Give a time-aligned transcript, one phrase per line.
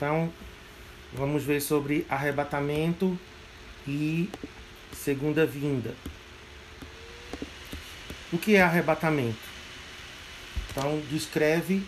[0.00, 0.32] Então,
[1.12, 3.18] vamos ver sobre arrebatamento
[3.86, 4.30] e
[4.94, 5.94] segunda vinda.
[8.32, 9.36] O que é arrebatamento?
[10.70, 11.82] Então, descreve,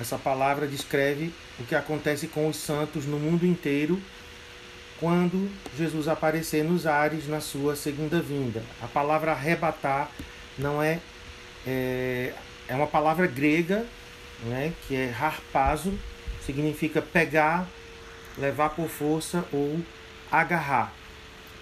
[0.00, 4.02] essa palavra descreve o que acontece com os santos no mundo inteiro
[4.98, 5.48] quando
[5.78, 8.64] Jesus aparecer nos ares na sua segunda vinda.
[8.82, 10.10] A palavra arrebatar
[10.58, 10.98] não é
[11.64, 12.32] é,
[12.66, 13.86] é uma palavra grega,
[14.42, 15.96] né, que é harpazo,
[16.44, 17.66] significa pegar,
[18.36, 19.80] levar por força ou
[20.30, 20.92] agarrar.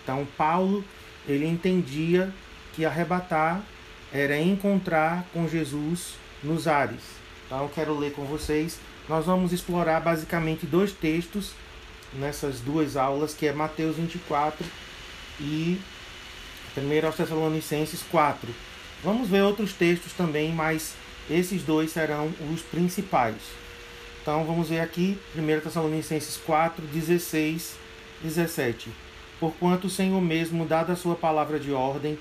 [0.03, 0.85] Então Paulo
[1.29, 2.33] ele entendia
[2.73, 3.63] que arrebatar
[4.13, 7.03] era encontrar com Jesus nos ares.
[7.47, 8.79] Então eu quero ler com vocês.
[9.09, 11.53] Nós vamos explorar basicamente dois textos
[12.13, 14.67] nessas duas aulas, que é Mateus 24
[15.41, 15.81] e
[16.77, 18.53] 1 aos Tessalonicenses 4.
[19.03, 20.95] Vamos ver outros textos também, mas
[21.29, 23.37] esses dois serão os principais.
[24.23, 27.77] Então vamos ver aqui 1 Tessalonicenses 4, 16,
[28.23, 28.91] 17.
[29.39, 32.19] Porquanto o Senhor mesmo, dada a sua palavra de ordem,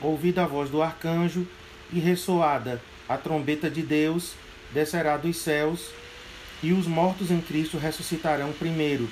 [0.00, 1.46] ouvida a voz do arcanjo
[1.92, 4.32] e ressoada a trombeta de Deus,
[4.72, 5.90] descerá dos céus,
[6.62, 9.08] e os mortos em Cristo ressuscitarão primeiro.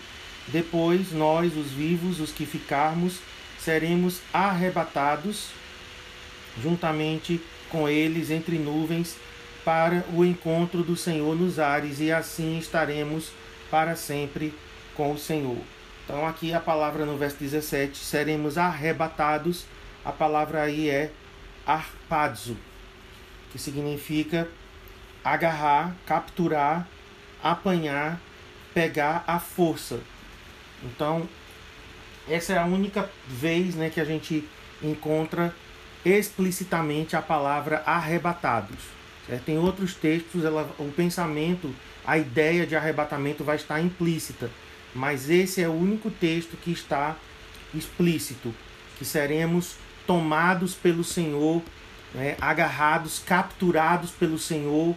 [0.48, 3.20] Depois nós, os vivos, os que ficarmos,
[3.60, 5.50] seremos arrebatados
[6.60, 7.40] juntamente
[7.70, 9.16] com eles entre nuvens
[9.64, 13.30] para o encontro do Senhor nos ares, e assim estaremos
[13.70, 14.54] para sempre
[14.94, 15.58] com o Senhor.
[16.04, 19.64] Então, aqui a palavra no verso 17: seremos arrebatados.
[20.04, 21.10] A palavra aí é
[21.66, 22.56] arpadzo,
[23.50, 24.46] que significa
[25.24, 26.86] agarrar, capturar,
[27.42, 28.20] apanhar,
[28.74, 30.00] pegar à força.
[30.82, 31.26] Então,
[32.28, 34.46] essa é a única vez né, que a gente
[34.82, 35.54] encontra
[36.04, 38.93] explicitamente a palavra arrebatados.
[39.26, 39.48] Certo?
[39.48, 44.50] Em outros textos, ela, o pensamento, a ideia de arrebatamento vai estar implícita,
[44.94, 47.16] mas esse é o único texto que está
[47.74, 48.54] explícito,
[48.98, 51.62] que seremos tomados pelo Senhor,
[52.14, 54.94] né, agarrados, capturados pelo Senhor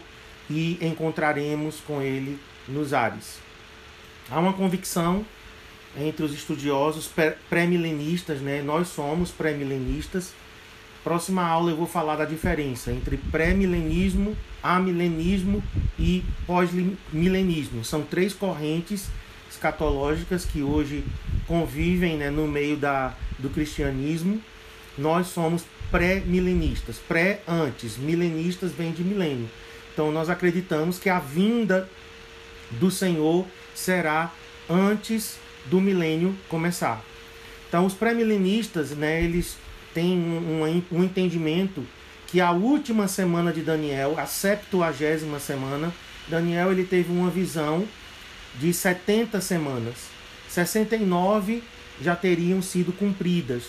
[0.49, 3.39] e encontraremos com Ele nos ares.
[4.29, 5.25] Há uma convicção
[5.97, 7.09] entre os estudiosos
[7.49, 8.61] pré-milenistas, né?
[8.61, 10.33] nós somos pré-milenistas,
[11.07, 15.63] Próxima aula eu vou falar da diferença entre pré-milenismo, amilenismo
[15.97, 17.85] e pós-milenismo.
[17.85, 19.07] São três correntes
[19.49, 21.05] escatológicas que hoje
[21.47, 24.41] convivem né, no meio da, do cristianismo.
[24.97, 29.49] Nós somos pré-milenistas, pré-antes, milenistas vem de milênio.
[29.93, 31.89] Então nós acreditamos que a vinda
[32.71, 34.29] do Senhor será
[34.69, 37.01] antes do milênio começar.
[37.69, 39.55] Então os pré-milenistas, né, eles
[39.97, 41.83] tem um, um, entendimento
[42.27, 45.91] que a última semana de Daniel, a septuagésima semana,
[46.27, 47.83] Daniel ele teve uma visão
[48.59, 49.95] de 70 semanas.
[50.49, 51.63] 69
[51.99, 53.63] já teriam sido cumpridas.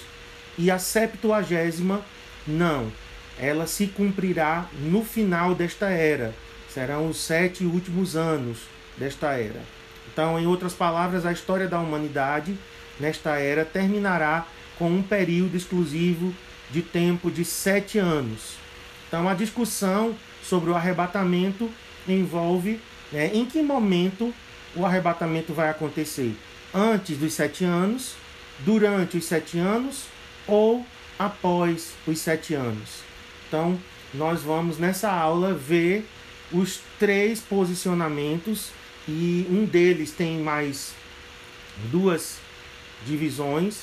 [0.59, 2.03] E a septuagésima,
[2.47, 2.93] não.
[3.39, 6.35] Ela se cumprirá no final desta era.
[6.69, 8.59] Serão os sete últimos anos
[8.99, 9.63] desta era.
[10.13, 12.55] Então, em outras palavras, a história da humanidade
[13.01, 14.47] nesta era terminará
[14.79, 16.35] com um período exclusivo
[16.71, 18.55] de tempo de sete anos.
[19.09, 21.71] Então, a discussão sobre o arrebatamento
[22.07, 22.81] envolve
[23.13, 24.33] né, em que momento
[24.75, 26.37] o arrebatamento vai acontecer:
[26.73, 28.15] antes dos sete anos,
[28.61, 30.05] durante os sete anos
[30.47, 30.85] ou
[31.19, 33.03] após os sete anos.
[33.47, 33.79] Então,
[34.15, 36.07] nós vamos nessa aula ver
[36.53, 38.71] os três posicionamentos
[39.07, 40.93] e um deles tem mais
[41.91, 42.39] duas
[43.07, 43.83] divisões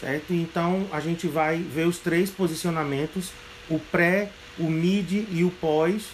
[0.00, 0.32] certo?
[0.32, 3.30] Então a gente vai ver os três posicionamentos,
[3.68, 6.06] o pré, o mid e o pós,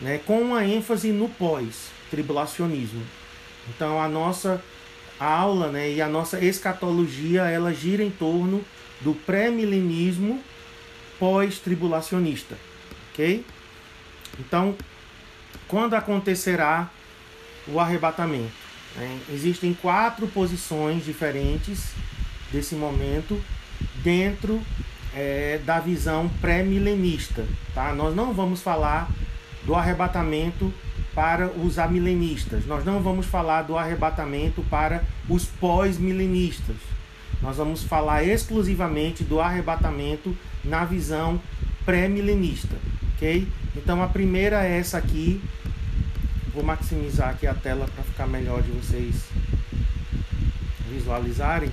[0.00, 0.20] né?
[0.26, 3.02] com uma ênfase no pós, tribulacionismo.
[3.68, 4.62] Então a nossa
[5.18, 8.64] aula né, e a nossa escatologia ela gira em torno
[9.00, 10.42] do pré-milenismo
[11.18, 12.56] pós-tribulacionista,
[13.10, 13.44] ok?
[14.38, 14.76] Então,
[15.68, 16.90] quando acontecerá
[17.68, 18.52] o arrebatamento?
[18.96, 19.20] Né?
[19.32, 21.92] Existem quatro posições diferentes
[22.54, 23.40] desse momento
[24.02, 24.60] dentro
[25.12, 27.44] é, da visão pré-milenista.
[27.74, 27.92] Tá?
[27.92, 29.10] Nós não vamos falar
[29.64, 30.72] do arrebatamento
[31.14, 36.76] para os amilenistas, nós não vamos falar do arrebatamento para os pós-milenistas.
[37.40, 41.40] Nós vamos falar exclusivamente do arrebatamento na visão
[41.84, 42.76] pré-milenista,
[43.14, 43.46] ok?
[43.76, 45.42] Então a primeira é essa aqui.
[46.52, 49.24] Vou maximizar aqui a tela para ficar melhor de vocês
[50.90, 51.70] visualizarem.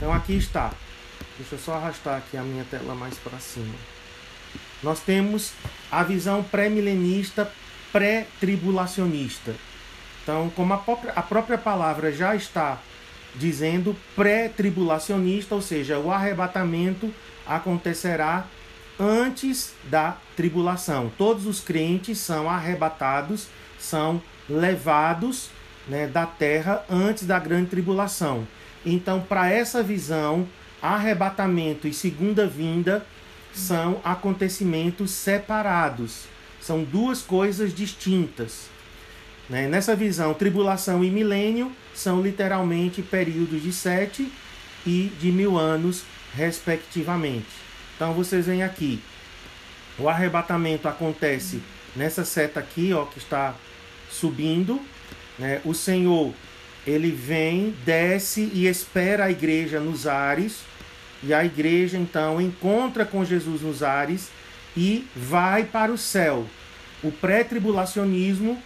[0.00, 0.72] Então aqui está.
[1.36, 3.74] Deixa eu só arrastar aqui a minha tela mais para cima.
[4.82, 5.52] Nós temos
[5.92, 7.52] a visão pré-milenista,
[7.92, 9.54] pré-tribulacionista.
[10.22, 12.78] Então, como a própria, a própria palavra já está
[13.34, 17.12] dizendo pré-tribulacionista, ou seja, o arrebatamento
[17.46, 18.46] acontecerá
[18.98, 21.12] antes da tribulação.
[21.18, 23.48] Todos os crentes são arrebatados,
[23.78, 25.50] são levados
[25.86, 28.46] né, da terra antes da grande tribulação.
[28.84, 30.48] Então, para essa visão,
[30.80, 33.04] arrebatamento e segunda vinda
[33.52, 36.24] são acontecimentos separados,
[36.60, 38.68] são duas coisas distintas.
[39.48, 39.66] Né?
[39.68, 44.30] Nessa visão, tribulação e milênio são literalmente períodos de sete
[44.86, 46.04] e de mil anos,
[46.34, 47.48] respectivamente.
[47.96, 49.02] Então vocês veem aqui,
[49.98, 51.60] o arrebatamento acontece
[51.94, 53.54] nessa seta aqui, ó, que está
[54.10, 54.80] subindo.
[55.38, 55.60] Né?
[55.64, 56.32] O Senhor
[56.86, 60.60] ele vem, desce e espera a igreja nos ares,
[61.22, 64.30] e a igreja então encontra com Jesus nos ares
[64.76, 66.46] e vai para o céu.
[67.02, 68.60] O pré-tribulacionismo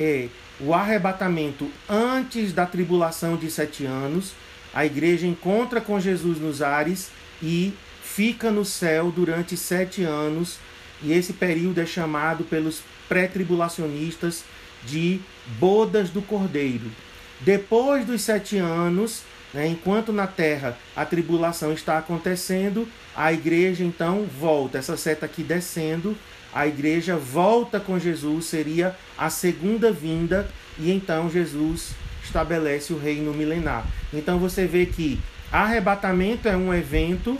[0.00, 0.28] é
[0.60, 4.32] o arrebatamento antes da tribulação de sete anos.
[4.72, 7.10] A igreja encontra com Jesus nos ares
[7.42, 7.72] e
[8.02, 10.58] fica no céu durante sete anos.
[11.02, 14.44] E esse período é chamado pelos pré-tribulacionistas
[14.84, 15.20] de
[15.58, 16.90] bodas do cordeiro.
[17.40, 19.22] Depois dos sete anos,
[19.54, 25.42] né, enquanto na terra a tribulação está acontecendo, a igreja então volta, essa seta aqui
[25.42, 26.16] descendo,
[26.52, 30.48] a igreja volta com Jesus, seria a segunda vinda,
[30.78, 31.92] e então Jesus
[32.24, 33.86] estabelece o reino milenar.
[34.12, 35.20] Então você vê que
[35.52, 37.38] arrebatamento é um evento,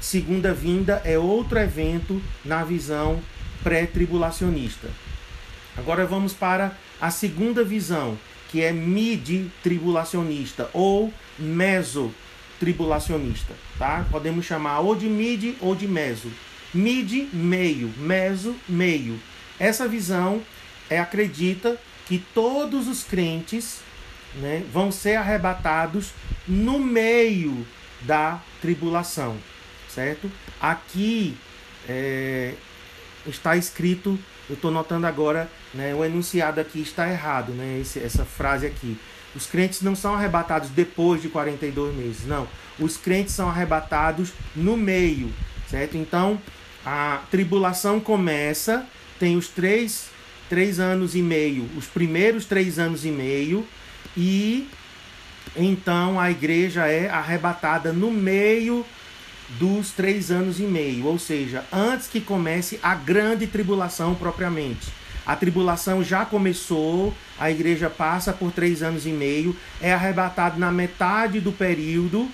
[0.00, 3.20] segunda vinda é outro evento na visão
[3.62, 4.88] pré-tribulacionista.
[5.76, 14.06] Agora vamos para a segunda visão, que é midi-tribulacionista ou meso-tribulacionista, tá?
[14.10, 16.32] Podemos chamar ou de midi ou de meso.
[16.72, 19.20] Midi, meio, meso, meio.
[19.58, 20.42] Essa visão
[20.88, 23.80] é acredita que todos os crentes
[24.36, 26.12] né, vão ser arrebatados
[26.46, 27.66] no meio
[28.02, 29.36] da tribulação,
[29.88, 30.30] certo?
[30.60, 31.36] Aqui
[31.88, 32.54] é,
[33.26, 34.18] está escrito
[34.48, 38.98] eu estou notando agora, né, o enunciado aqui está errado, né, esse, essa frase aqui.
[39.34, 42.48] Os crentes não são arrebatados depois de 42 meses, não.
[42.78, 45.30] Os crentes são arrebatados no meio,
[45.68, 45.96] certo?
[45.96, 46.40] Então,
[46.84, 48.86] a tribulação começa,
[49.18, 50.06] tem os três,
[50.48, 53.66] três anos e meio, os primeiros três anos e meio,
[54.16, 54.68] e
[55.56, 58.84] então a igreja é arrebatada no meio
[59.58, 64.88] dos três anos e meio, ou seja, antes que comece a grande tribulação propriamente.
[65.24, 70.72] A tribulação já começou, a igreja passa por três anos e meio, é arrebatado na
[70.72, 72.28] metade do período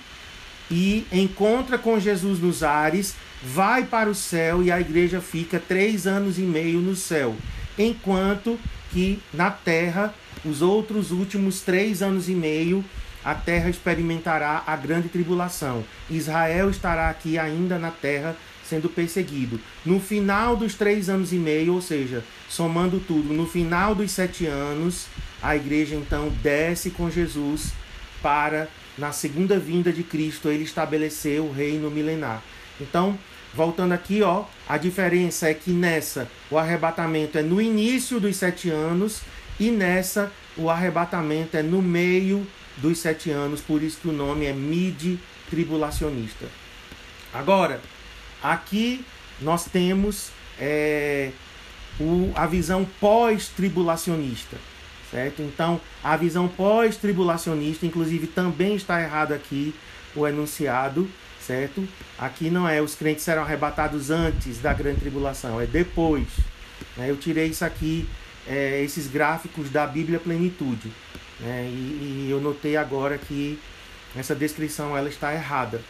[0.69, 6.07] e encontra com Jesus nos ares, vai para o céu e a igreja fica três
[6.07, 7.35] anos e meio no céu,
[7.77, 8.57] enquanto
[8.91, 10.13] que na terra
[10.45, 12.83] os outros últimos três anos e meio
[13.25, 15.83] a terra experimentará a grande tribulação.
[16.09, 19.59] Israel estará aqui ainda na terra sendo perseguido.
[19.83, 24.45] No final dos três anos e meio, ou seja, somando tudo, no final dos sete
[24.45, 25.07] anos,
[25.41, 27.73] a igreja então desce com Jesus
[28.21, 28.67] para,
[28.97, 32.41] na segunda vinda de Cristo, ele estabelecer o reino milenar.
[32.79, 33.17] Então,
[33.53, 38.69] voltando aqui, ó, a diferença é que nessa o arrebatamento é no início dos sete
[38.69, 39.21] anos
[39.59, 42.45] e nessa o arrebatamento é no meio
[42.77, 46.45] dos sete anos, por isso que o nome é mid-tribulacionista.
[47.33, 47.81] Agora,
[48.41, 49.03] aqui
[49.41, 50.29] nós temos
[50.59, 51.31] é,
[51.99, 54.57] o, a visão pós-tribulacionista,
[55.11, 55.41] certo?
[55.41, 59.73] Então, a visão pós-tribulacionista, inclusive, também está errado aqui
[60.15, 61.09] o enunciado,
[61.45, 61.87] certo?
[62.17, 66.27] Aqui não é os crentes serão arrebatados antes da grande tribulação, é depois.
[66.97, 67.09] Né?
[67.09, 68.07] Eu tirei isso aqui,
[68.47, 70.91] é, esses gráficos da Bíblia Plenitude.
[71.39, 71.65] Né?
[71.67, 73.59] E, e eu notei agora que
[74.15, 75.81] essa descrição ela está errada.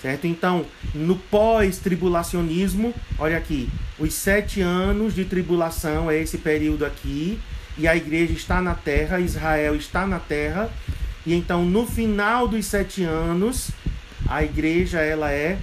[0.00, 0.26] Certo?
[0.26, 7.40] Então, no pós-tribulacionismo, olha aqui, os sete anos de tribulação é esse período aqui,
[7.78, 10.70] e a igreja está na terra, Israel está na terra,
[11.24, 13.70] e então no final dos sete anos,
[14.28, 15.58] a igreja ela é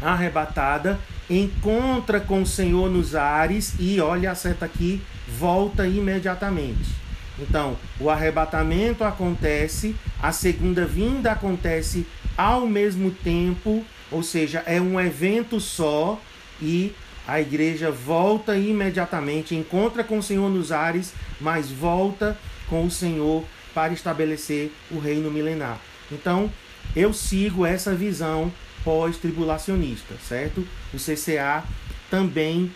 [0.00, 0.98] arrebatada,
[1.28, 5.02] encontra com o Senhor nos ares e olha a seta aqui,
[5.38, 7.05] volta imediatamente.
[7.38, 15.00] Então, o arrebatamento acontece, a segunda vinda acontece ao mesmo tempo, ou seja, é um
[15.00, 16.20] evento só
[16.60, 16.94] e
[17.26, 22.38] a igreja volta imediatamente, encontra com o Senhor nos ares, mas volta
[22.68, 25.78] com o Senhor para estabelecer o reino milenar.
[26.10, 26.50] Então,
[26.94, 28.52] eu sigo essa visão
[28.84, 30.66] pós-tribulacionista, certo?
[30.94, 31.64] O CCA
[32.08, 32.72] também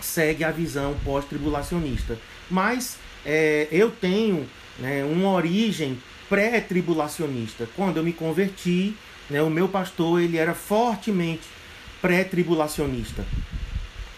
[0.00, 2.16] segue a visão pós-tribulacionista.
[2.48, 4.46] Mas é, eu tenho
[4.78, 5.98] né, uma origem
[6.28, 7.68] pré-tribulacionista.
[7.76, 8.94] Quando eu me converti,
[9.28, 11.42] né, o meu pastor ele era fortemente
[12.00, 13.24] pré-tribulacionista.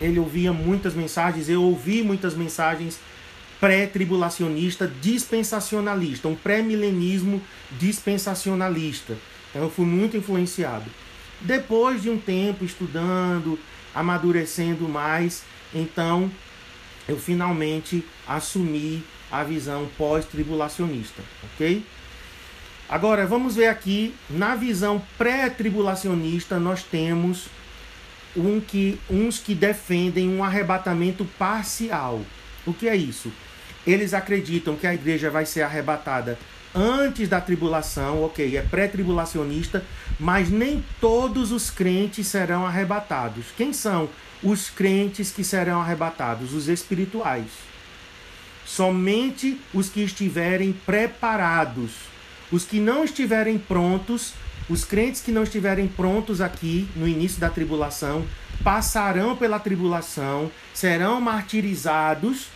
[0.01, 2.99] Ele ouvia muitas mensagens, eu ouvi muitas mensagens
[3.61, 7.41] pré-tribulacionista dispensacionalista, um pré-milenismo
[7.73, 9.17] dispensacionalista.
[9.51, 10.91] Então eu fui muito influenciado.
[11.41, 13.59] Depois de um tempo estudando,
[13.95, 15.45] amadurecendo mais,
[15.75, 16.31] então
[17.09, 21.85] eu finalmente assumi a visão pós-tribulacionista, ok?
[22.89, 27.47] Agora vamos ver aqui na visão pré-tribulacionista nós temos
[28.37, 32.21] um que, uns que defendem um arrebatamento parcial.
[32.67, 33.33] O que é isso?
[33.87, 36.39] Eles acreditam que a igreja vai ser arrebatada
[36.75, 39.85] antes da tribulação, ok, é pré-tribulacionista,
[40.19, 43.47] mas nem todos os crentes serão arrebatados.
[43.57, 44.09] Quem são
[44.45, 46.53] os crentes que serão arrebatados?
[46.53, 47.47] Os espirituais.
[48.67, 51.93] Somente os que estiverem preparados.
[52.53, 54.35] Os que não estiverem prontos,
[54.69, 58.25] os crentes que não estiverem prontos aqui no início da tribulação,
[58.63, 62.49] passarão pela tribulação, serão martirizados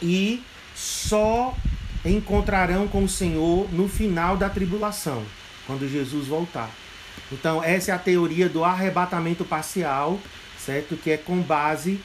[0.00, 0.42] e
[0.74, 1.56] só
[2.04, 5.24] encontrarão com o Senhor no final da tribulação,
[5.66, 6.70] quando Jesus voltar.
[7.32, 10.20] Então, essa é a teoria do arrebatamento parcial,
[10.68, 10.98] certo?
[10.98, 11.98] Que é com base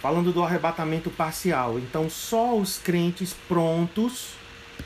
[0.00, 1.78] falando do arrebatamento parcial.
[1.78, 4.30] Então, só os crentes prontos,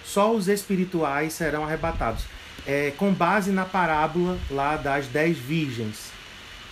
[0.05, 2.25] só os espirituais serão arrebatados
[2.67, 6.13] é, com base na parábola lá das dez virgens,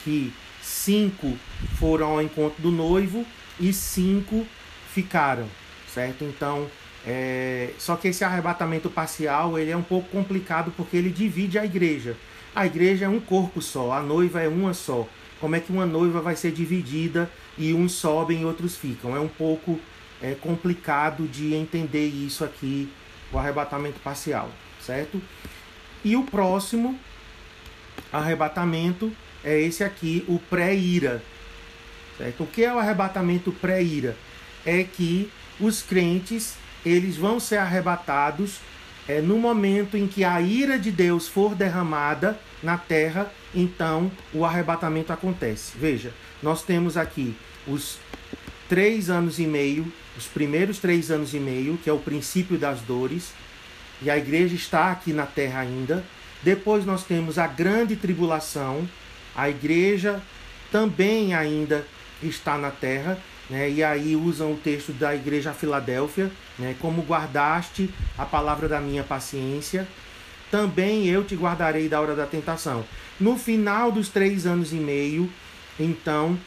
[0.05, 0.31] que
[0.61, 1.39] cinco
[1.79, 3.25] foram ao encontro do noivo
[3.59, 4.47] e cinco
[4.95, 5.49] ficaram,
[5.93, 6.25] certo?
[6.25, 6.69] Então,
[7.05, 11.65] é, só que esse arrebatamento parcial ele é um pouco complicado porque ele divide a
[11.65, 12.17] igreja.
[12.55, 15.09] A igreja é um corpo só, a noiva é uma só.
[15.41, 19.17] Como é que uma noiva vai ser dividida e uns sobem e outros ficam?
[19.17, 19.81] É um pouco
[20.23, 22.89] é, complicado de entender isso aqui,
[23.33, 24.49] o arrebatamento parcial,
[24.81, 25.21] certo?
[26.05, 26.97] E o próximo
[28.13, 31.21] arrebatamento é esse aqui, o pré-ira.
[32.17, 32.45] Certo?
[32.45, 34.17] O que é o arrebatamento pré-ira?
[34.65, 35.31] É que
[35.61, 38.61] os crentes eles vão ser arrebatados
[39.09, 44.45] é, no momento em que a ira de Deus for derramada na terra, então o
[44.45, 45.73] arrebatamento acontece.
[45.77, 47.99] Veja, nós temos aqui os
[48.69, 52.81] três anos e meio, os primeiros três anos e meio, que é o princípio das
[52.81, 53.33] dores,
[54.01, 56.05] e a igreja está aqui na terra ainda.
[56.43, 58.89] Depois nós temos a grande tribulação,
[59.35, 60.23] a igreja
[60.71, 61.87] também ainda
[62.23, 63.71] está na terra, né?
[63.71, 66.75] e aí usam o texto da igreja Filadélfia, né?
[66.81, 69.87] como guardaste a palavra da minha paciência,
[70.51, 72.85] também eu te guardarei da hora da tentação.
[73.19, 75.31] No final dos três anos e meio,
[75.79, 76.39] então,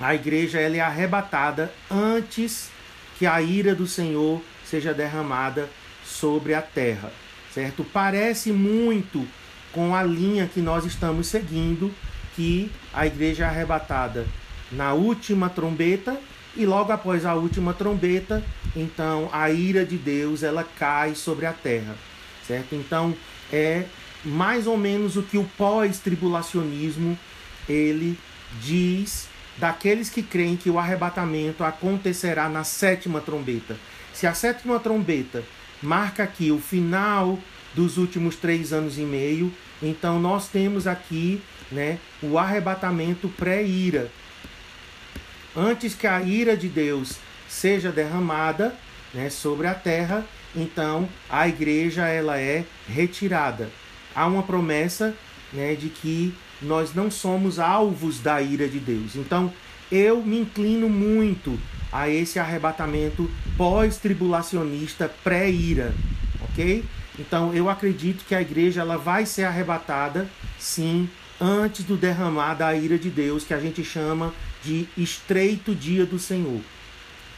[0.00, 2.70] a igreja ela é arrebatada antes
[3.18, 5.68] que a ira do Senhor seja derramada
[6.04, 7.12] sobre a terra,
[7.52, 7.84] certo?
[7.84, 9.26] Parece muito
[9.72, 11.92] com a linha que nós estamos seguindo,
[12.34, 14.26] que a igreja é arrebatada
[14.70, 16.18] na última trombeta
[16.56, 18.42] e logo após a última trombeta,
[18.74, 21.94] então a ira de Deus ela cai sobre a terra,
[22.46, 22.74] certo?
[22.74, 23.14] Então
[23.52, 23.84] é
[24.24, 27.18] mais ou menos o que o pós-tribulacionismo
[27.68, 28.18] ele
[28.60, 33.76] diz daqueles que creem que o arrebatamento acontecerá na sétima trombeta.
[34.12, 35.44] Se a sétima trombeta
[35.82, 37.38] marca aqui o final
[37.74, 39.52] dos últimos três anos e meio.
[39.82, 44.10] Então nós temos aqui né, o arrebatamento pré-ira.
[45.56, 47.16] Antes que a ira de Deus
[47.48, 48.74] seja derramada
[49.14, 50.22] né, sobre a terra,
[50.54, 53.70] então a igreja ela é retirada.
[54.14, 55.14] Há uma promessa
[55.52, 59.16] né, de que nós não somos alvos da ira de Deus.
[59.16, 59.50] Então
[59.90, 61.58] eu me inclino muito
[61.90, 65.94] a esse arrebatamento pós-tribulacionista pré-ira,
[66.42, 66.84] ok?
[67.18, 71.08] Então eu acredito que a igreja ela vai ser arrebatada, sim,
[71.40, 74.34] antes do derramar da ira de Deus, que a gente chama
[74.66, 76.60] de estreito dia do Senhor.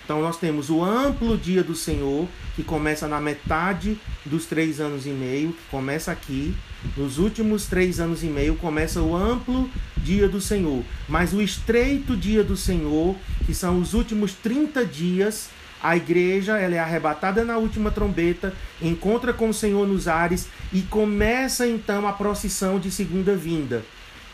[0.02, 5.04] Então nós temos o amplo dia do Senhor, que começa na metade dos três anos
[5.04, 6.54] e meio, que começa aqui.
[6.96, 9.68] Nos últimos três anos e meio começa o amplo
[9.98, 10.82] dia do Senhor.
[11.06, 15.50] Mas o estreito dia do Senhor, que são os últimos 30 dias,
[15.82, 20.80] a igreja ela é arrebatada na última trombeta, encontra com o Senhor nos ares e
[20.80, 23.84] começa então a procissão de segunda vinda,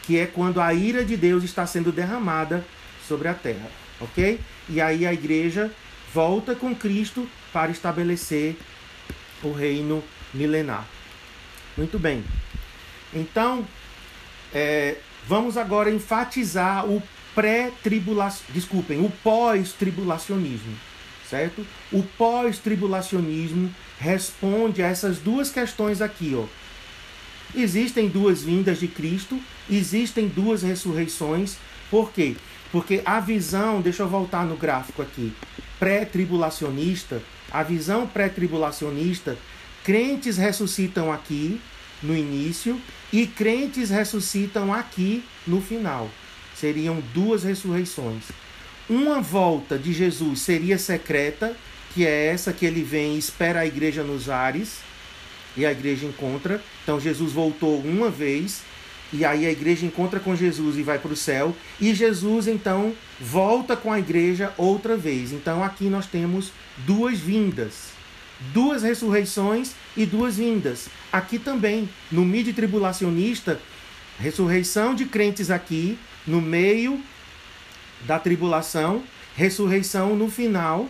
[0.05, 2.65] que é quando a ira de Deus está sendo derramada
[3.07, 3.71] sobre a terra
[4.01, 4.41] ok?
[4.69, 5.71] E aí a igreja
[6.13, 8.57] volta com Cristo para estabelecer
[9.43, 10.87] o reino milenar.
[11.77, 12.25] Muito bem.
[13.13, 13.67] Então,
[14.53, 14.97] é,
[15.27, 17.03] vamos agora enfatizar o
[17.35, 20.77] pré-tribulação, desculpem, o pós-tribulacionismo,
[21.29, 21.67] certo?
[21.93, 26.45] O pós-tribulacionismo responde a essas duas questões aqui, ó.
[27.57, 31.57] Existem duas vindas de Cristo, existem duas ressurreições.
[31.91, 32.37] Por quê?
[32.75, 35.33] Porque a visão, deixa eu voltar no gráfico aqui,
[35.79, 39.39] pré-tribulacionista, a visão pré-tribulacionista,
[39.85, 41.61] crentes ressuscitam aqui
[42.03, 42.81] no início
[43.13, 46.11] e crentes ressuscitam aqui no final.
[46.53, 48.25] Seriam duas ressurreições.
[48.91, 51.57] Uma volta de Jesus seria secreta,
[51.95, 54.81] que é essa que ele vem e espera a igreja nos ares,
[55.57, 56.61] e a igreja encontra.
[56.83, 58.63] Então Jesus voltou uma vez,
[59.15, 62.93] e aí a igreja encontra com Jesus e vai para o céu, e Jesus então
[63.21, 65.33] volta com a igreja outra vez.
[65.33, 67.91] Então aqui nós temos duas vindas,
[68.53, 70.89] duas ressurreições e duas vindas.
[71.13, 73.61] Aqui também, no mid tribulacionista,
[74.19, 77.01] ressurreição de crentes aqui, no meio
[78.05, 79.05] da tribulação,
[79.37, 80.89] ressurreição no final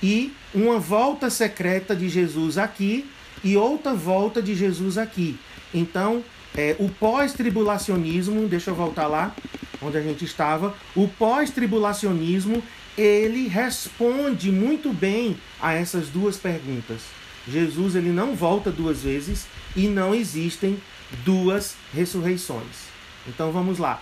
[0.00, 3.04] e uma volta secreta de Jesus aqui
[3.42, 5.36] e outra volta de Jesus aqui.
[5.72, 6.22] Então,
[6.56, 9.34] é, o pós-tribulacionismo, deixa eu voltar lá
[9.82, 12.62] onde a gente estava, o pós-tribulacionismo
[12.96, 17.02] ele responde muito bem a essas duas perguntas.
[17.46, 19.46] Jesus ele não volta duas vezes
[19.76, 20.80] e não existem
[21.24, 22.86] duas ressurreições.
[23.26, 24.00] Então vamos lá.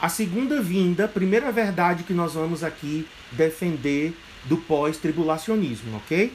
[0.00, 6.32] A segunda vinda, primeira verdade que nós vamos aqui defender do pós-tribulacionismo, ok?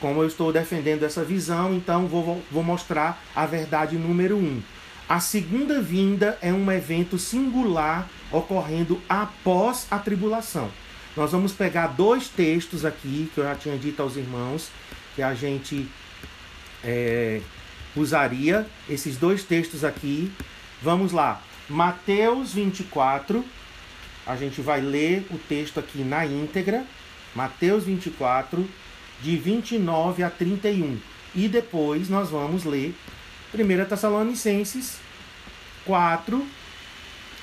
[0.00, 4.62] Como eu estou defendendo essa visão, então vou, vou mostrar a verdade número um.
[5.08, 10.70] A segunda vinda é um evento singular ocorrendo após a tribulação.
[11.16, 14.70] Nós vamos pegar dois textos aqui que eu já tinha dito aos irmãos
[15.14, 15.88] que a gente
[16.84, 17.40] é,
[17.96, 18.66] usaria.
[18.88, 20.32] Esses dois textos aqui.
[20.80, 21.42] Vamos lá.
[21.68, 23.44] Mateus 24.
[24.26, 26.84] A gente vai ler o texto aqui na íntegra.
[27.34, 28.68] Mateus 24,
[29.22, 30.98] de 29 a 31.
[31.34, 32.94] E depois nós vamos ler
[33.54, 34.98] 1 Tessalonicenses
[35.84, 36.46] 4,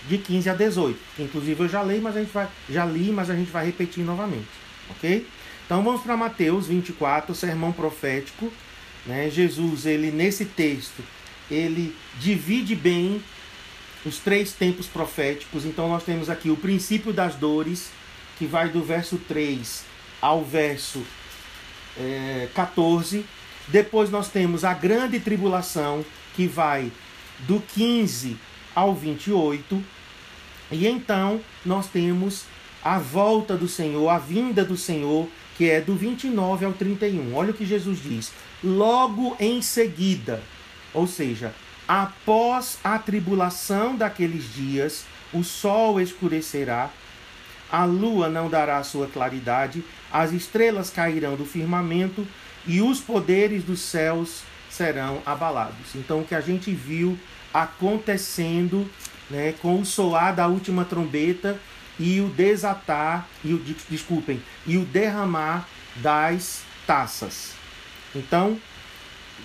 [0.07, 0.99] de 15 a 18.
[1.19, 4.03] Inclusive eu já li, mas a gente vai, já li, mas a gente vai repetir
[4.03, 4.47] novamente,
[4.89, 5.25] ok?
[5.65, 8.51] Então vamos para Mateus 24, sermão profético.
[9.05, 9.29] Né?
[9.29, 11.03] Jesus, ele nesse texto,
[11.51, 13.21] ele divide bem
[14.05, 15.65] os três tempos proféticos.
[15.65, 17.91] Então nós temos aqui o princípio das dores,
[18.37, 19.83] que vai do verso 3
[20.21, 21.03] ao verso
[21.99, 23.25] é, 14.
[23.67, 26.05] Depois nós temos a grande tribulação,
[26.35, 26.91] que vai
[27.39, 28.37] do 15
[28.75, 29.83] ao 28.
[30.71, 32.45] E então nós temos
[32.83, 37.35] a volta do Senhor, a vinda do Senhor, que é do 29 ao 31.
[37.35, 38.31] Olha o que Jesus diz:
[38.63, 40.41] logo em seguida,
[40.93, 41.53] ou seja,
[41.87, 46.89] após a tribulação daqueles dias, o sol escurecerá,
[47.71, 52.27] a lua não dará sua claridade, as estrelas cairão do firmamento
[52.65, 55.95] e os poderes dos céus serão abalados.
[55.95, 57.17] Então, o que a gente viu
[57.53, 58.89] acontecendo
[59.29, 61.59] né, com o soar da última trombeta
[61.99, 63.57] e o desatar, e o,
[63.89, 67.53] desculpem, e o derramar das taças.
[68.13, 68.59] Então,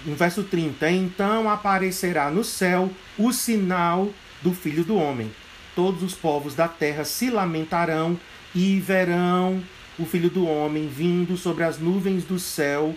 [0.05, 4.11] no verso 30, então aparecerá no céu o sinal
[4.43, 5.31] do Filho do Homem
[5.75, 8.19] todos os povos da terra se lamentarão
[8.55, 9.63] e verão
[10.03, 12.95] o Filho do Homem vindo sobre as nuvens do céu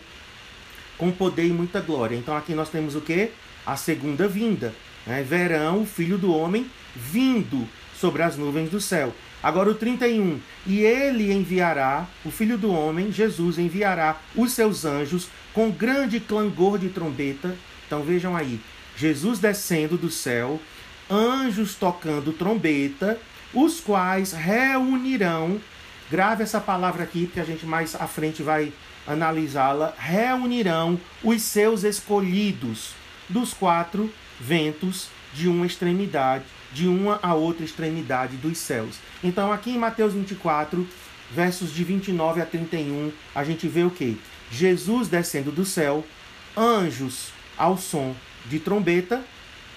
[0.97, 2.15] com poder e muita glória.
[2.15, 3.31] Então aqui nós temos o que?
[3.65, 4.73] A segunda vinda.
[5.05, 5.23] Né?
[5.23, 6.65] Verão o Filho do Homem
[6.95, 9.13] vindo sobre as nuvens do céu.
[9.43, 10.39] Agora o 31.
[10.65, 16.79] E ele enviará, o Filho do Homem, Jesus, enviará os seus anjos com grande clangor
[16.79, 17.55] de trombeta.
[17.85, 18.59] Então vejam aí,
[18.97, 20.59] Jesus descendo do céu,
[21.09, 23.19] anjos tocando trombeta,
[23.53, 25.61] os quais reunirão,
[26.09, 28.71] grave essa palavra aqui, porque a gente mais à frente vai
[29.07, 32.91] analisá-la, reunirão os seus escolhidos
[33.29, 38.97] dos quatro ventos de uma extremidade, de uma a outra extremidade dos céus.
[39.23, 40.87] Então, aqui em Mateus 24,
[41.31, 44.17] versos de 29 a 31, a gente vê o que?
[44.51, 46.05] Jesus descendo do céu,
[46.55, 48.15] anjos ao som
[48.45, 49.23] de trombeta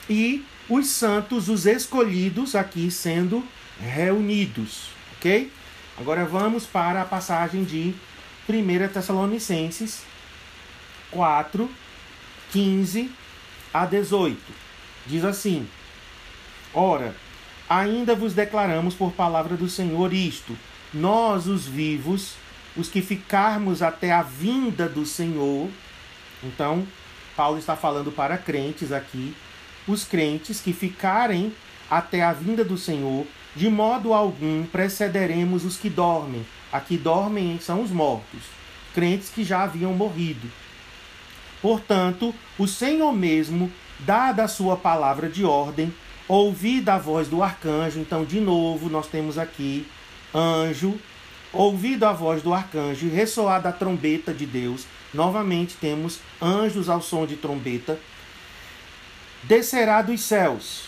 [0.09, 3.45] e os santos, os escolhidos aqui sendo
[3.81, 5.51] reunidos, ok?
[6.01, 7.93] Agora vamos para a passagem de
[8.49, 10.05] 1 Tessalonicenses
[11.11, 11.69] 4,
[12.53, 13.11] 15
[13.75, 14.39] a 18.
[15.07, 15.69] Diz assim:
[16.73, 17.17] Ora,
[17.69, 20.57] ainda vos declaramos por palavra do Senhor isto:
[20.95, 22.35] nós, os vivos,
[22.77, 25.69] os que ficarmos até a vinda do Senhor.
[26.45, 26.87] Então,
[27.35, 29.35] Paulo está falando para crentes aqui,
[29.87, 31.53] os crentes que ficarem
[31.91, 33.27] até a vinda do Senhor,
[33.59, 36.47] de modo algum precederemos os que dormem.
[36.71, 38.43] Aqui dormem são os mortos,
[38.95, 40.49] crentes que já haviam morrido.
[41.61, 43.69] Portanto, o Senhor mesmo,
[43.99, 45.93] dada a sua palavra de ordem,
[46.29, 49.85] ouvida a voz do arcanjo, então de novo nós temos aqui
[50.33, 50.97] anjo,
[51.53, 57.27] ouvido a voz do arcanjo, ressoada a trombeta de Deus, novamente temos anjos ao som
[57.27, 57.99] de trombeta,
[59.43, 60.88] descerá dos céus.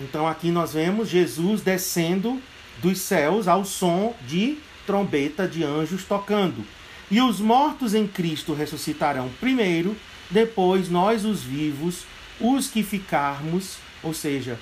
[0.00, 2.40] Então aqui nós vemos Jesus descendo
[2.82, 6.64] dos céus ao som de trombeta de anjos tocando.
[7.10, 9.96] E os mortos em Cristo ressuscitarão primeiro,
[10.30, 12.04] depois nós os vivos,
[12.40, 14.58] os que ficarmos, ou seja,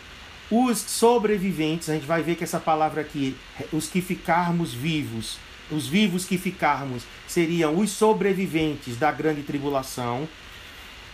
[0.50, 3.36] os sobreviventes, a gente vai ver que essa palavra aqui,
[3.70, 5.38] os que ficarmos vivos,
[5.70, 10.26] os vivos que ficarmos, seriam os sobreviventes da grande tribulação,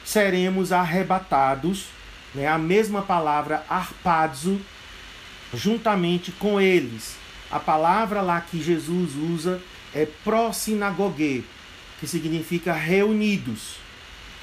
[0.04, 1.87] seremos arrebatados,
[2.35, 4.61] né, a mesma palavra arpadzo,
[5.53, 7.16] juntamente com eles.
[7.51, 9.61] A palavra lá que Jesus usa
[9.94, 11.44] é prosinagogue,
[12.01, 13.77] que significa reunidos.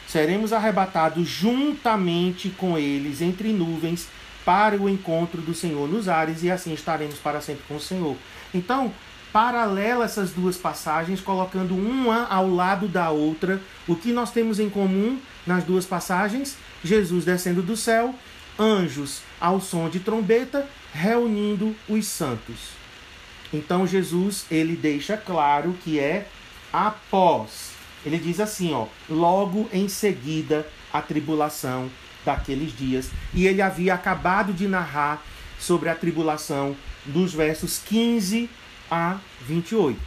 [0.08, 4.08] Seremos arrebatados juntamente com eles entre nuvens
[4.46, 8.16] para o encontro do Senhor nos ares e assim estaremos para sempre com o Senhor.
[8.54, 8.92] Então,
[9.32, 14.70] paralela essas duas passagens, colocando uma ao lado da outra, o que nós temos em
[14.70, 16.58] comum nas duas passagens?
[16.84, 18.16] Jesus descendo do céu,
[18.60, 22.72] anjos ao som de trombeta, reunindo os santos.
[23.54, 26.28] Então Jesus, ele deixa claro que é
[26.72, 27.72] após.
[28.06, 31.90] Ele diz assim, ó, logo em seguida a tribulação
[32.26, 33.10] daqueles dias.
[33.34, 35.22] E ele havia acabado de narrar
[35.60, 36.76] sobre a tribulação
[37.06, 38.50] dos versos 15
[38.90, 40.00] a 28.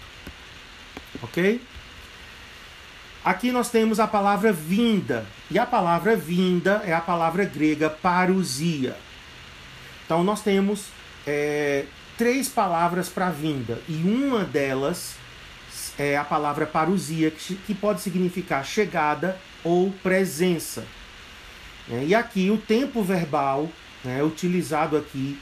[1.23, 1.61] Ok?
[3.25, 5.27] Aqui nós temos a palavra vinda.
[5.51, 8.95] E a palavra vinda é a palavra grega parousia.
[10.05, 10.89] Então nós temos
[11.27, 11.87] é,
[12.19, 13.81] três palavras para vinda.
[13.89, 15.15] E uma delas
[15.99, 20.85] é a palavra parousia, que, que pode significar chegada ou presença.
[21.91, 23.71] É, e aqui o tempo verbal
[24.05, 25.39] né, utilizado aqui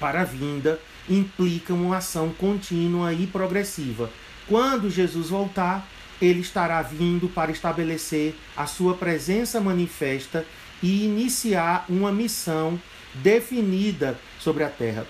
[0.00, 4.10] para a vinda implica uma ação contínua e progressiva.
[4.48, 5.86] Quando Jesus voltar,
[6.20, 10.44] ele estará vindo para estabelecer a sua presença manifesta
[10.82, 12.80] e iniciar uma missão
[13.14, 15.06] definida sobre a terra.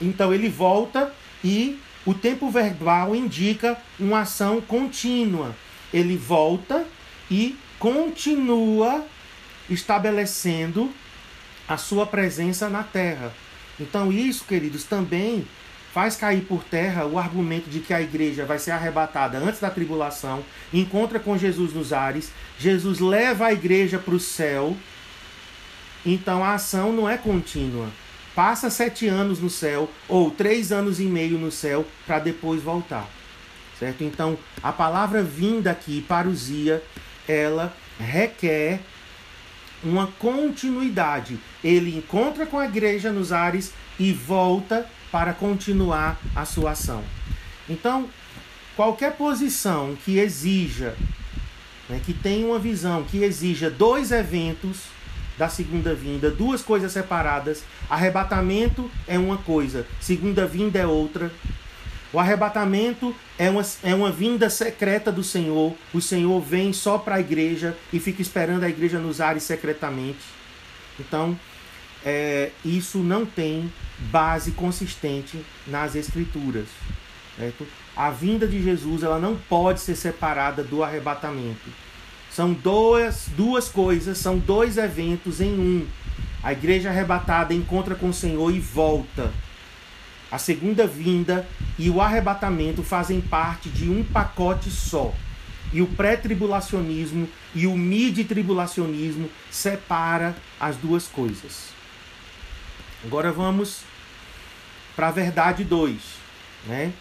[0.00, 1.12] Então ele volta
[1.44, 5.54] e o tempo verbal indica uma ação contínua.
[5.92, 6.86] Ele volta
[7.30, 9.06] e continua
[9.68, 10.90] estabelecendo
[11.68, 13.32] a sua presença na terra.
[13.78, 15.46] Então, isso, queridos, também
[15.92, 19.70] faz cair por terra o argumento de que a igreja vai ser arrebatada antes da
[19.70, 24.76] tribulação, encontra com Jesus nos ares, Jesus leva a igreja para o céu.
[26.04, 27.88] Então, a ação não é contínua.
[28.34, 33.08] Passa sete anos no céu, ou três anos e meio no céu, para depois voltar.
[33.78, 34.04] Certo?
[34.04, 36.82] Então, a palavra vinda aqui, parousia,
[37.26, 38.80] ela requer
[39.82, 41.38] uma continuidade.
[41.64, 47.02] Ele encontra com a igreja nos ares e volta para continuar a sua ação.
[47.68, 48.08] Então,
[48.76, 50.96] qualquer posição que exija,
[51.88, 54.84] né, que tenha uma visão que exija dois eventos
[55.36, 61.32] da segunda vinda, duas coisas separadas, arrebatamento é uma coisa, segunda vinda é outra,
[62.12, 65.76] o arrebatamento é uma, é uma vinda secreta do Senhor.
[65.94, 70.18] O Senhor vem só para a igreja e fica esperando a igreja nos ares secretamente.
[70.98, 71.38] Então,
[72.04, 73.72] é, isso não tem
[74.10, 76.68] base consistente nas Escrituras.
[77.36, 77.66] Certo?
[77.96, 81.70] A vinda de Jesus ela não pode ser separada do arrebatamento.
[82.30, 85.86] São duas, duas coisas, são dois eventos em um.
[86.42, 89.30] A igreja arrebatada encontra com o Senhor e volta
[90.30, 95.12] a segunda vinda e o arrebatamento fazem parte de um pacote só.
[95.72, 101.70] E o pré-tribulacionismo e o mid-tribulacionismo separa as duas coisas.
[103.04, 103.80] Agora vamos
[104.94, 105.96] para a verdade 2,
[106.66, 106.92] né?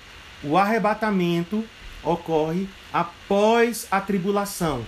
[0.42, 1.66] O arrebatamento
[2.02, 4.86] ocorre após a tribulação.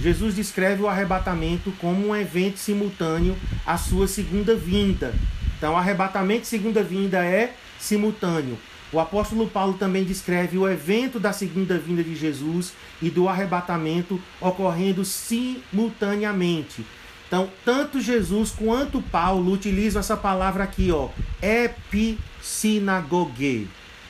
[0.00, 5.14] Jesus descreve o arrebatamento como um evento simultâneo à sua segunda vinda.
[5.56, 8.56] Então, arrebatamento e segunda vinda é simultâneo.
[8.90, 14.18] O apóstolo Paulo também descreve o evento da segunda vinda de Jesus e do arrebatamento
[14.40, 16.86] ocorrendo simultaneamente.
[17.28, 21.10] Então, tanto Jesus quanto Paulo utilizam essa palavra aqui, ó,
[21.42, 23.68] epissinagogue.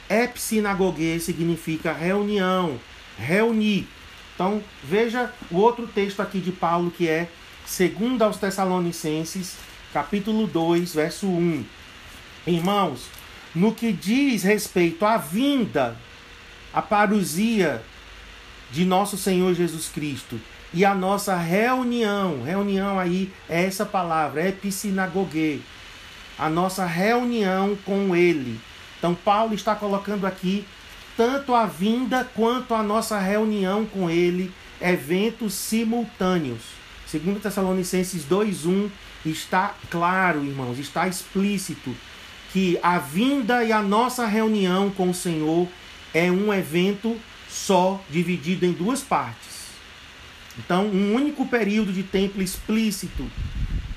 [0.09, 2.79] Epissinagogue significa reunião,
[3.19, 3.89] reunir.
[4.37, 7.29] Então, veja o outro texto aqui de Paulo que é
[7.67, 9.57] 2 aos Tessalonicenses,
[9.93, 11.65] capítulo 2, verso 1.
[12.47, 13.09] Irmãos,
[13.53, 15.97] no que diz respeito à vinda,
[16.73, 17.83] à parousia
[18.71, 20.41] de nosso Senhor Jesus Cristo
[20.73, 25.63] e a nossa reunião, reunião aí é essa palavra, é epissinagogue,
[26.39, 28.61] a nossa reunião com Ele.
[28.99, 30.67] Então, Paulo está colocando aqui
[31.17, 36.63] tanto a vinda quanto a nossa reunião com Ele, eventos simultâneos.
[37.07, 38.91] Segundo Tessalonicenses 2:1
[39.25, 41.95] está claro, irmãos, está explícito
[42.53, 45.67] que a vinda e a nossa reunião com o Senhor
[46.15, 47.17] é um evento
[47.49, 49.58] só, dividido em duas partes.
[50.59, 53.25] Então, um único período de tempo explícito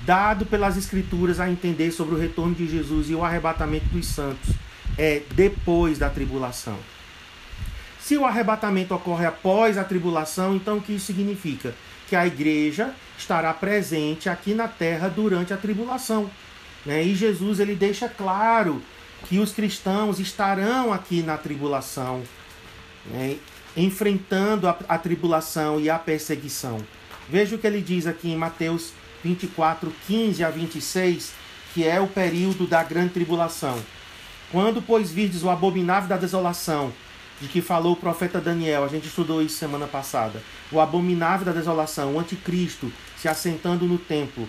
[0.06, 4.52] dado pelas Escrituras a entender sobre o retorno de Jesus e o arrebatamento dos santos
[4.98, 6.78] é depois da tribulação.
[8.00, 11.74] Se o arrebatamento ocorre após a tribulação, então o que isso significa?
[12.10, 16.30] Que a igreja estará presente aqui na terra durante a tribulação.
[16.86, 17.04] Né?
[17.04, 18.82] E Jesus ele deixa claro
[19.30, 22.24] que os cristãos estarão aqui na tribulação,
[23.06, 23.38] né?
[23.76, 26.80] Enfrentando a, a tribulação e a perseguição.
[27.30, 31.34] Veja o que ele diz aqui em Mateus 24, 15 a 26,
[31.74, 33.80] que é o período da grande tribulação.
[34.52, 36.92] Quando, pois, virdes o abominável da desolação,
[37.40, 41.52] de que falou o profeta Daniel, a gente estudou isso semana passada, o abominável da
[41.52, 44.48] desolação, o anticristo, se assentando no templo.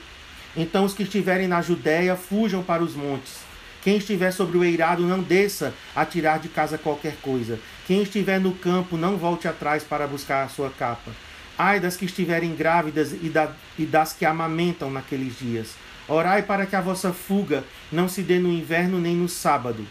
[0.57, 3.52] Então os que estiverem na Judéia fujam para os montes.
[3.83, 7.59] Quem estiver sobre o eirado não desça a tirar de casa qualquer coisa.
[7.87, 11.11] Quem estiver no campo não volte atrás para buscar a sua capa.
[11.59, 15.75] Ai das que estiverem grávidas e, da, e das que amamentam naqueles dias.
[16.09, 19.87] Orai para que a vossa fuga não se dê no inverno nem no sábado.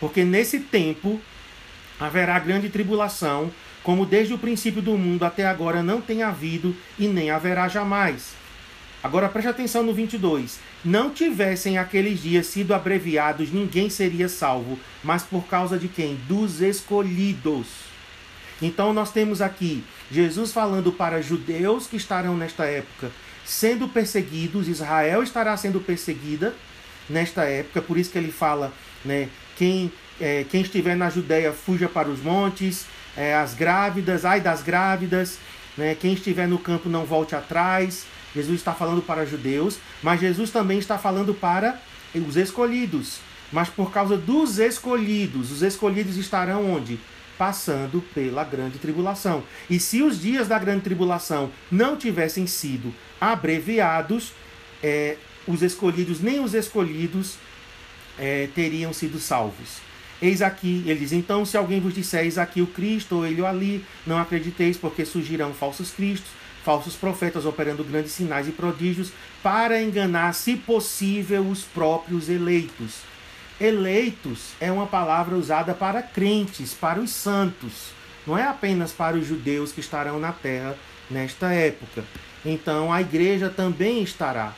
[0.00, 1.20] Porque nesse tempo
[2.00, 3.50] haverá grande tribulação,
[3.82, 8.34] como desde o princípio do mundo até agora não tem havido e nem haverá jamais.
[9.02, 10.58] Agora preste atenção no 22.
[10.86, 16.14] Não tivessem aqueles dias sido abreviados, ninguém seria salvo, mas por causa de quem?
[16.28, 17.66] Dos escolhidos.
[18.62, 23.10] Então nós temos aqui Jesus falando para judeus que estarão nesta época
[23.44, 26.54] sendo perseguidos, Israel estará sendo perseguida
[27.08, 28.72] nesta época, por isso que ele fala,
[29.04, 32.86] né, quem é, quem estiver na Judéia, fuja para os montes.
[33.16, 35.38] É, as grávidas, ai das grávidas.
[35.76, 35.94] Né?
[35.94, 38.06] Quem estiver no campo, não volte atrás.
[38.34, 41.80] Jesus está falando para judeus, mas Jesus também está falando para
[42.14, 43.18] os escolhidos.
[43.52, 46.98] Mas por causa dos escolhidos, os escolhidos estarão onde?
[47.38, 49.44] Passando pela grande tribulação.
[49.70, 54.32] E se os dias da grande tribulação não tivessem sido abreviados,
[54.82, 57.36] é, os escolhidos, nem os escolhidos,
[58.18, 59.86] é, teriam sido salvos.
[60.20, 63.40] Eis aqui, ele diz: Então, se alguém vos disser, eis aqui o Cristo, ou ele
[63.42, 66.30] ou ali, não acrediteis, porque surgirão falsos cristos,
[66.66, 73.02] falsos profetas operando grandes sinais e prodígios, para enganar, se possível, os próprios eleitos.
[73.60, 77.92] Eleitos é uma palavra usada para crentes, para os santos,
[78.26, 80.76] não é apenas para os judeus que estarão na terra
[81.08, 82.02] nesta época.
[82.44, 84.52] Então, a igreja também estará.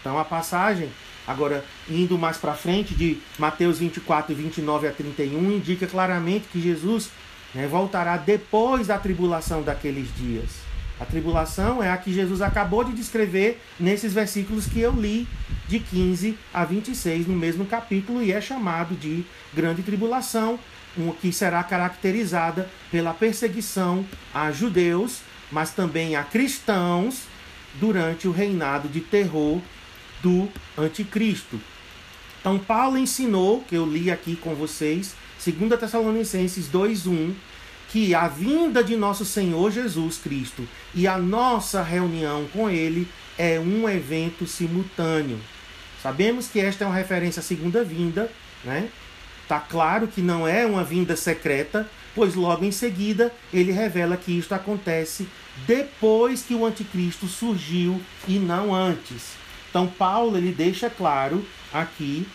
[0.00, 0.88] Então, a passagem
[1.24, 7.10] Agora, indo mais para frente, de Mateus 24, 29 a 31, indica claramente que Jesus
[7.54, 10.71] né, voltará depois da tribulação daqueles dias.
[11.02, 15.26] A tribulação é a que Jesus acabou de descrever nesses versículos que eu li,
[15.66, 20.60] de 15 a 26, no mesmo capítulo, e é chamado de grande tribulação,
[21.20, 27.22] que será caracterizada pela perseguição a judeus, mas também a cristãos,
[27.80, 29.60] durante o reinado de terror
[30.22, 31.60] do anticristo.
[32.40, 37.34] Então Paulo ensinou, que eu li aqui com vocês, 2 Tessalonicenses 2:1,
[37.92, 43.60] que a vinda de nosso Senhor Jesus Cristo e a nossa reunião com ele é
[43.60, 45.38] um evento simultâneo.
[46.02, 48.32] Sabemos que esta é uma referência à segunda vinda,
[48.64, 48.88] né?
[49.46, 54.38] Tá claro que não é uma vinda secreta, pois logo em seguida ele revela que
[54.38, 55.28] isto acontece
[55.66, 59.34] depois que o anticristo surgiu e não antes.
[59.68, 62.26] Então Paulo ele deixa claro aqui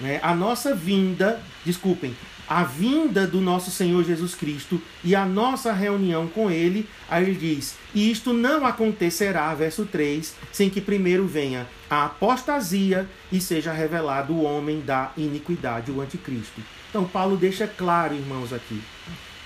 [0.00, 2.14] né, a nossa vinda, desculpem,
[2.48, 7.34] a vinda do nosso Senhor Jesus Cristo e a nossa reunião com Ele, aí ele
[7.34, 13.72] diz: e isto não acontecerá, verso 3, sem que primeiro venha a apostasia e seja
[13.72, 16.62] revelado o homem da iniquidade, o anticristo.
[16.88, 18.80] Então, Paulo deixa claro, irmãos, aqui,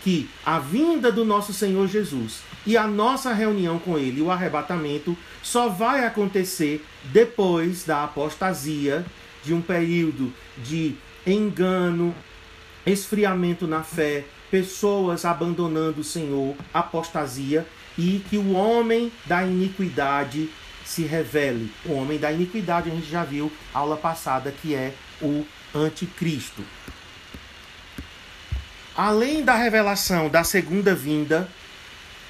[0.03, 5.17] que a vinda do nosso Senhor Jesus e a nossa reunião com Ele, o arrebatamento,
[5.43, 9.05] só vai acontecer depois da apostasia,
[9.45, 10.95] de um período de
[11.27, 12.15] engano,
[12.87, 17.67] esfriamento na fé, pessoas abandonando o Senhor, apostasia,
[17.97, 20.49] e que o homem da iniquidade
[20.85, 21.73] se revele.
[21.85, 26.63] O homem da iniquidade a gente já viu aula passada que é o anticristo.
[28.95, 31.49] Além da revelação da segunda vinda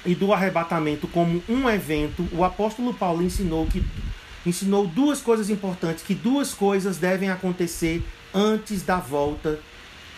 [0.05, 3.83] e do arrebatamento como um evento, o apóstolo Paulo ensinou que
[4.45, 9.59] ensinou duas coisas importantes, que duas coisas devem acontecer antes da volta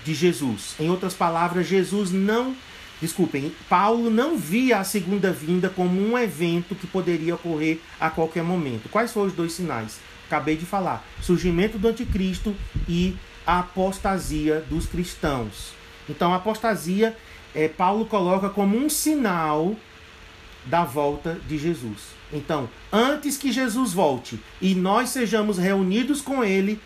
[0.05, 0.75] de Jesus.
[0.79, 2.55] Em outras palavras, Jesus não,
[3.01, 8.43] desculpem, Paulo não via a segunda vinda como um evento que poderia ocorrer a qualquer
[8.43, 8.87] momento.
[8.87, 9.99] Quais foram os dois sinais?
[10.27, 12.55] Acabei de falar: surgimento do anticristo
[12.87, 15.73] e a apostasia dos cristãos.
[16.07, 17.17] Então, a apostasia,
[17.53, 19.75] é, Paulo coloca como um sinal
[20.65, 22.13] da volta de Jesus.
[22.31, 26.79] Então, antes que Jesus volte e nós sejamos reunidos com ele,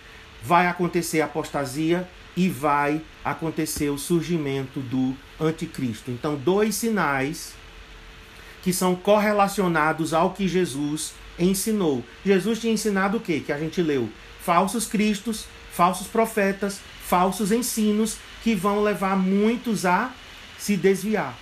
[0.43, 2.07] vai acontecer a apostasia
[2.39, 6.09] e vai acontecer o surgimento do anticristo.
[6.09, 7.53] Então, dois sinais
[8.63, 12.01] que são correlacionados ao que Jesus ensinou.
[12.25, 13.43] Jesus tinha ensinado o quê?
[13.45, 20.13] Que a gente leu: falsos cristos, falsos profetas, falsos ensinos que vão levar muitos a
[20.57, 21.37] se desviar.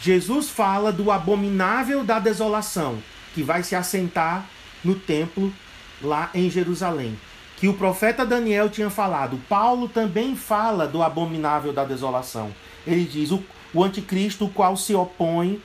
[0.00, 3.02] Jesus fala do abominável da desolação,
[3.34, 4.48] que vai se assentar
[4.82, 5.52] no templo
[6.00, 7.18] lá em Jerusalém.
[7.58, 9.40] Que o profeta Daniel tinha falado.
[9.48, 12.54] Paulo também fala do abominável da desolação.
[12.86, 13.42] Ele diz: o,
[13.74, 15.60] o anticristo, o qual se opõe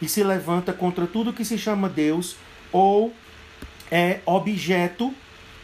[0.00, 2.36] e se levanta contra tudo que se chama Deus
[2.72, 3.12] ou
[3.90, 5.14] é objeto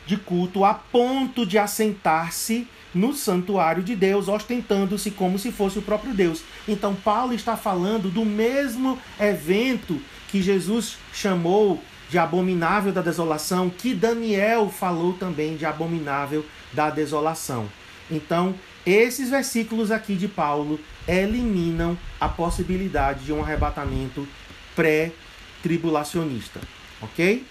[0.07, 5.83] de culto a ponto de assentar-se no santuário de Deus, ostentando-se como se fosse o
[5.83, 6.43] próprio Deus.
[6.69, 13.95] Então, Paulo está falando do mesmo evento que Jesus chamou de abominável da desolação, que
[13.95, 17.69] Daniel falou também de abominável da desolação.
[18.11, 24.29] Então, esses versículos aqui de Paulo eliminam a possibilidade de um arrebatamento
[24.77, 26.61] pré-tribulacionista,
[27.01, 27.45] ok?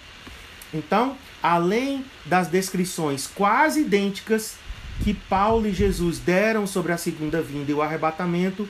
[0.72, 4.56] Então, além das descrições quase idênticas
[5.02, 8.68] que Paulo e Jesus deram sobre a segunda vinda e o arrebatamento,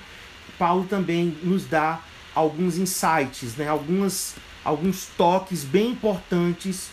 [0.58, 2.00] Paulo também nos dá
[2.34, 3.68] alguns insights, né?
[3.68, 6.90] algumas, alguns toques bem importantes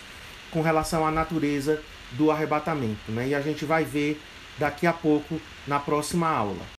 [0.51, 1.81] com relação à natureza
[2.11, 3.11] do arrebatamento.
[3.11, 3.29] Né?
[3.29, 4.21] E a gente vai ver
[4.57, 6.61] daqui a pouco na próxima aula.